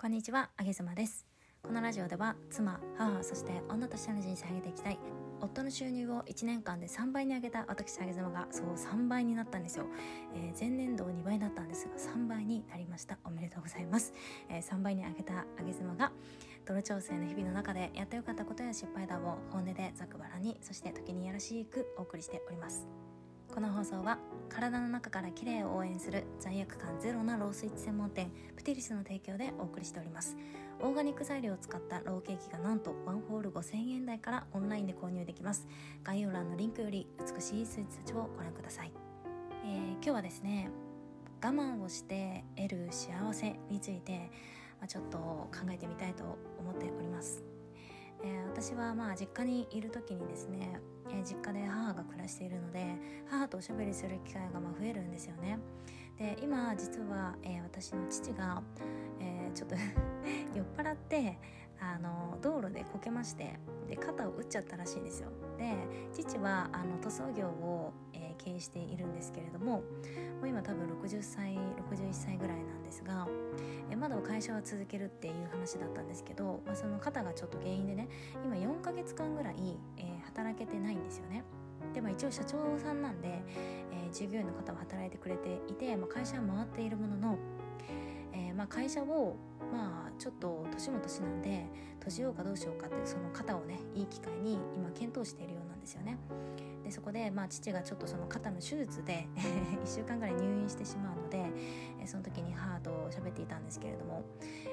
[0.00, 1.26] こんにちは、あげずまです。
[1.60, 4.98] このラジオでは妻、母、そして女としての人生を上げていきたい
[5.40, 9.86] 夫の収入を1年間で3倍に上げた私あげ妻がそう3倍になったんですよ、
[10.36, 13.18] えー、前年度2倍だったんですが3倍になりました。
[13.24, 14.14] おめでとうございます、
[14.48, 16.12] えー、3倍に上げたあげ妻が
[16.64, 22.86] 泥調整の日々の中でやってよかったことや失敗談を本音でざくばらにそして時にやらしくお送りしております。
[23.58, 24.18] この放送は
[24.48, 30.36] 体の中から綺麗を応援する罪悪感ゼロなロースイッチ専門店プティリスの提供でお送りしております。
[30.78, 35.66] オーガニック材料を使ったローケーキがなんとワンホール5000円台からオンラインで購入できます。
[36.04, 38.92] 概要欄のリンクより美しいスイーツたちをご覧ください、
[39.64, 40.70] えー、今日はですね
[41.42, 44.30] 我慢をして得る幸せについて、
[44.78, 47.57] まあ、ちょっと考えてみたいと思っております。
[48.22, 52.96] えー、私はまあ実家にいる時にですね、えー、実家で母が暮らしているので
[53.28, 55.58] 母とおしゃべりする機会がまあ増えるんですよね。
[56.18, 58.60] で今実は、えー、私の父が、
[59.20, 59.76] えちょっと
[60.52, 61.38] 酔っ払って
[61.80, 65.30] あの道路でこけましてで肩を打っちゃったらしいんですよ。
[65.56, 65.76] で
[66.12, 69.82] 父はあの塗装業を、え経営しているんですけれどもも
[70.42, 71.56] う今多分60歳
[71.90, 73.26] 61歳ぐらいなんですが
[74.38, 78.08] 会社は続けるっていう話だったんですけど、まあ、その肩がちょっと原因でね
[78.44, 79.56] 今4ヶ月間ぐらい、
[79.96, 81.42] えー、働けてないんですよね。
[81.92, 83.42] でまあ、一応社長さんなんで、
[83.92, 87.38] えー、従業員の方は働いてくれていて、まあ、会社は回っているものの、
[88.32, 89.36] えー、まあ、会社を
[89.72, 91.66] まあちょっと年も年なんで
[91.98, 96.16] 閉じようかどうしようかっていうその肩をねいい機会に今検討しているようなんですよね。
[96.88, 99.28] でそこで、まあ、父がちょっとその肩の手術で
[99.84, 101.44] 1週間ぐらい入院してしまうので
[102.08, 104.24] その時に母と喋っていたんですけれども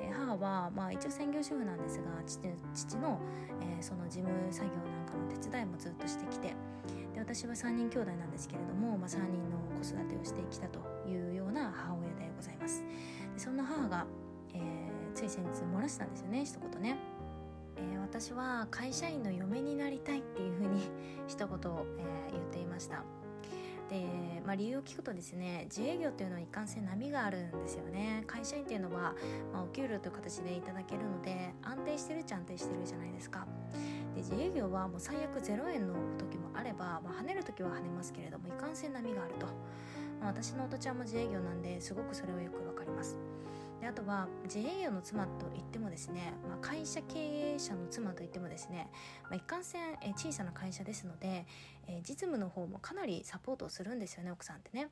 [0.00, 2.40] え母は、まあ、一応専業主婦なんですが父
[2.74, 3.18] 父の、
[3.60, 6.54] えー、その事務作業なんかの手伝いもずっとしてきて
[7.14, 12.84] で私は3人兄弟なんですけれども、まあ、3人の子育てをしてきたというような母親でございます。
[13.34, 14.06] でそんな母が、
[14.54, 16.96] えー、つい先日漏らしたんですよね一言ね。
[17.78, 20.90] えー、私は会社員の嫁になりたいっていうふうに
[21.26, 23.02] 一言、えー、言っていました。
[23.88, 28.24] で、まあ、理由を聞くとですね自営業というのは一貫性波があるんですよね。
[28.26, 29.14] 会社員っていうのは、
[29.52, 33.46] まあ、お給料という形でいただけるので安定してるっちゃ安定してるじゃないですか。
[34.14, 39.46] で自営業はもう最悪0円の時もあれば、まあ、跳ねる時は跳ねますけれどもいかんせん波があると、
[40.20, 43.18] まあ、私のお父ちゃんも自営業なんですごくそれはよくわかります。
[43.80, 47.18] であとは自営業の妻といってもですね、まあ、会社経
[47.54, 48.88] 営者の妻といってもですね、
[49.24, 51.46] まあ、一貫性え小さな会社ですので、
[51.86, 54.88] え実務の方もかなりサポートをするんですよね奥さんってね。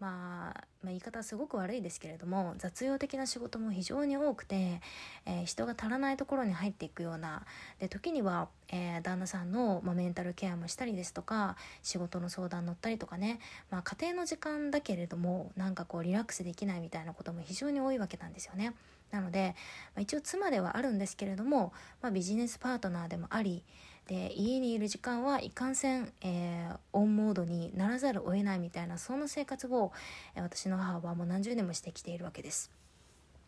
[0.00, 4.80] まあ、まあ、言い方はすごく悪いですけれども雑用的な仕事も非常に多くて、
[5.24, 7.44] えー、人が足らないところに入っていくような
[7.78, 13.38] で時には、えー、旦那さんの、まあ、メンタルケアもしたりですとか仕事の相談乗ったりとかね、
[13.70, 18.74] まあ、家庭の時間だけれどもなんかこうリラックスできないみたいなことも非常に多いわけなんですよね。
[19.10, 19.54] なので、
[19.94, 21.72] まあ、一応妻ではあるんですけれども、
[22.02, 23.62] まあ、ビジネスパートナーでもあり
[24.06, 29.92] で家にいる時間はいかんせん、えー、オンモードにならざるを得ないみたいなそんな生活を、
[30.36, 32.70] 私の母はもう何十年もしてきているわけです。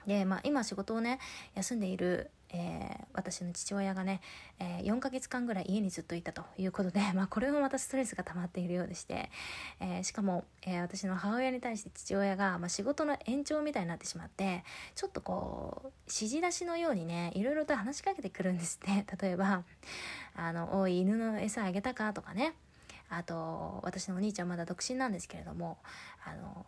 [0.06, 1.18] で、まあ、今仕事をね
[1.54, 4.20] 休んでいる、えー、私の父親がね、
[4.58, 9.30] えー、4ヶ月間ぐらい家にずっといたということで、 まあ、これもまたストレスが溜まっているようでして、
[9.80, 14.64] えー、しかも、え私の母親に対して父親が、まあ、仕事の延長みたいになってしまって
[14.96, 19.62] ちょっとこう指示出しのようにねいろいろと話しかけてくるんですって 例えば
[20.34, 22.54] 「あのおい犬の餌あげたか?」とかね
[23.08, 25.78] あと私のお兄ちゃんまだ独身なんですけれども
[26.24, 26.66] あの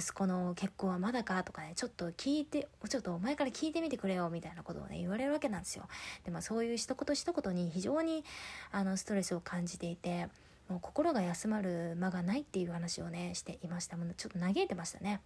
[0.00, 5.86] 息子の結婚はまだかとかね、ちょっと聞いて、ちょっとお前から聞いてみてくれよみたいなことをね、言われるわけなんですよ。
[6.24, 8.24] で、まあそういう一言一言に非常に
[8.72, 10.28] あのストレスを感じていて、
[10.68, 13.98] もう心が休まる間がないっていう話をね、していました。
[13.98, 15.20] もうちょっと嘆いてましたね。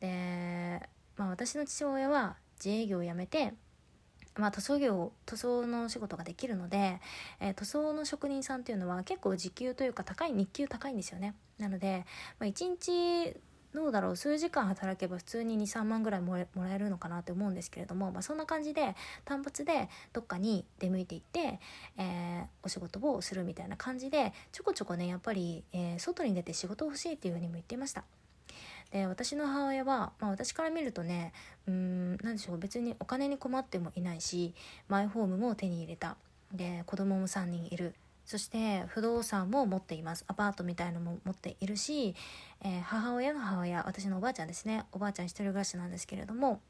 [0.00, 0.80] で、
[1.16, 3.52] まあ私の父親は自営業を辞めて、
[4.36, 7.00] まあ、塗装業塗装の仕事ができるので、
[7.38, 12.06] えー、塗装の職人さんっていうのは結構時給というか高い日給高いんですよねなので、
[12.38, 13.36] まあ、1日
[13.74, 21.58] どうだろう数時間働けば普通に23万ぐらいもらえるのかなって思うんですけれども、まあ、そんな感じで単発でどっかに出向いていって、
[21.96, 28.04] えー、お仕事をするみたいな感じでちょこちょこねやっぱり、えー、外に出て仕事欲しいっていうふうにも言っていました。
[28.90, 31.32] で私の母親は、まあ、私から見るとね
[31.66, 34.54] うん何でしょう別にお金に困ってもいないし
[34.88, 36.16] マイホームも手に入れた
[36.52, 40.24] で子供も3人いるそして不動産も持っています。
[40.28, 42.14] アパートみたいのも持っているし、
[42.62, 44.84] えー、母親の母親私のおばあちゃんですね。
[44.92, 46.60] おばあちゃん一人暮らしなんですけれども、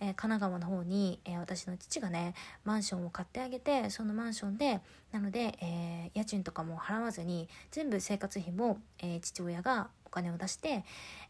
[0.00, 2.34] えー、神奈川の方に、えー、私の父がね
[2.64, 4.80] マンションを買ってあげてそのマンションで
[5.12, 10.84] なので、え家賃とかも払わずに全部生活費も、え父親がお金を出して、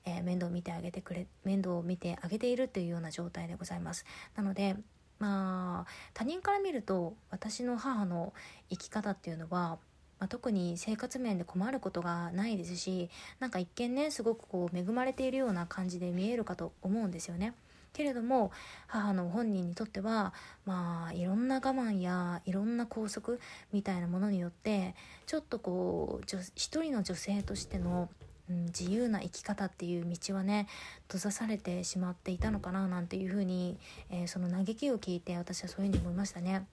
[0.06, 4.06] え面倒を見てあげてくれ面倒を見てあげているというような状態でございます。
[4.36, 4.76] なので
[5.24, 8.34] まあ他人から見ると私の母の
[8.68, 9.78] 生き方っていうのは、
[10.18, 13.08] まあ、特に生活面で困ることがないですし
[13.40, 17.54] なんか一見ねすごくこう恵まれているような感じで見えるかと思うんですよね。
[17.94, 18.50] けれども
[18.88, 20.34] 母の本人にとっては
[20.66, 23.38] まあいろんな我慢やいろんな拘束
[23.72, 26.24] みたいなものによってちょっとこう
[26.56, 28.10] 一人の女性としての
[28.50, 30.66] うん、自由な生き方っていう道はね
[31.08, 33.78] 閉ざされてしまっていたのかななんていうふうに、
[34.10, 36.66] えー、その嘆きを聞いて私はそういうふうに思いましたね。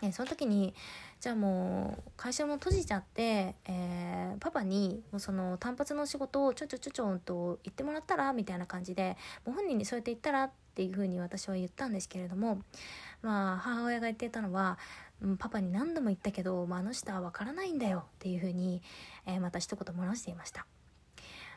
[0.00, 0.74] えー、その時に
[1.20, 12.62] じゃあもう会社も閉じちゃって、えー、パパにもうその単発の仕事をちょちょちょちょんと言ってもらったらみたいな感じでもう本人にそうやって言ったらっていうふうに私は言ったんですけれども
[13.22, 14.78] まあ母親が言っていたのは
[15.40, 18.80] パパに何度も言ったけど、まあ、あの人は分からないんだよっていうふうに、
[19.26, 20.64] えー、また一言漏らしていました。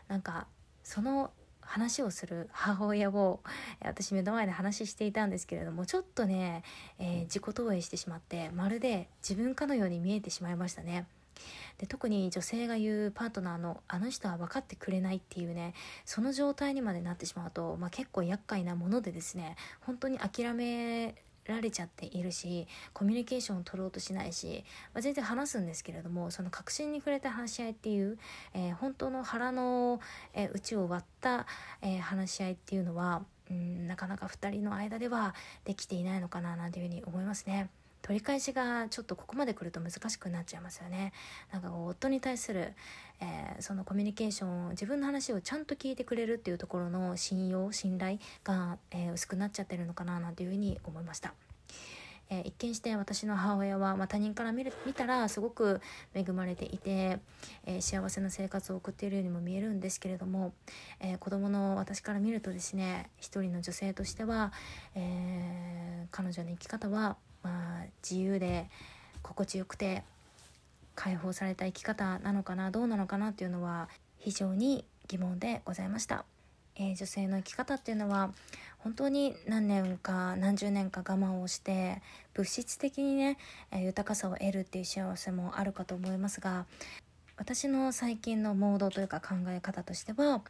[0.07, 0.47] なんか
[0.83, 1.31] その
[1.61, 3.41] 話をする母親を
[3.81, 6.63] 私目の前で話していたんですけれどもちょっとね、
[6.99, 11.07] えー、自己投影してしまってまるで自分かのように見えてしまいましたね。
[11.77, 15.73] で特に女性が言うパートナーのあの人は分かってくれないっていうね
[16.05, 21.15] その状態にまでなってしまうと、まあ、結構厄介なものでですね本当に諦め
[21.51, 24.63] られちゃっているしコミュニケーションを取ろうとしないし、
[24.93, 28.17] まあ、全然話すんですけれどもその確信に触れた話し合いっていう、
[28.53, 29.99] えー、本当の腹の、
[30.33, 31.45] えー、内を割った、
[31.81, 37.69] えー、話し合いっていうのはうんなかなか2人の間ではできていないのかななんていうふうに思いますね。
[38.01, 41.13] 取り返しがちょっとここまで来ると難しくなっちゃいますよね。
[41.51, 42.73] なんか夫に対する、
[43.19, 51.33] えー、そのコミュニケーション自分の話をちゃんと聞いてくれるっていうところの信用信頼が、えー、薄くなっちゃってるのかななんていうふうに思いました。
[52.31, 55.81] えー、一見して私の母親は、まあ、他人から見る見たらすごく
[56.15, 57.19] 恵まれていて、
[57.65, 60.53] えー、幸せな生活を送っているようにも見えるんですけれども、
[61.01, 64.53] えー、子供の私から見るとですね一人の女性としては、
[64.95, 68.69] え彼女の生き方はまあ、自由で
[69.21, 70.03] 心地よくて
[70.95, 73.89] 解放された生き方なのかなどうなのかなっていうのは
[74.19, 76.25] 非常に疑問でございました、
[76.75, 78.31] えー、女性の生き方っていうのは
[78.79, 82.01] 本当に何年か何十年か我慢をして
[82.33, 83.37] 物質的にね、
[83.73, 86.65] 豊かさを得るっていう幸せもあるかと思いますが
[87.37, 90.41] 私の最近のモードというか考え方としては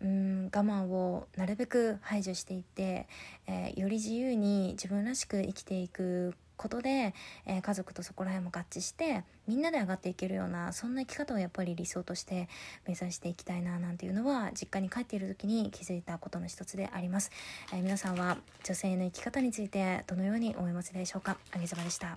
[0.00, 3.08] うん我慢をなるべく排除していって、
[3.46, 7.14] えー、より自由に自分らしく生きていくことで、
[7.46, 12.48] えー、家族とそこら辺も合致してみんなで上がっていけるようなそんな生き方をやっぱり理想として
[12.86, 17.30] 目指していきたいななんていうのは実家に帰っている時に気づいたことの一つであります、
[17.72, 21.38] えー、皆さんは女性の生き方についてどのように思いますでしょうか？
[21.52, 22.16] あげざまでした。